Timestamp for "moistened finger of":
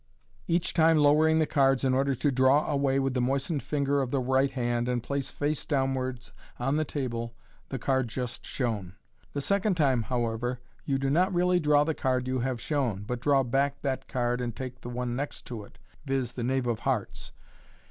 3.21-4.09